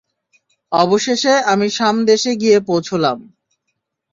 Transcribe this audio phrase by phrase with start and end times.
[0.71, 3.17] অবশেষে আমি শাম দেশে গিয়ে পৌঁছলাম।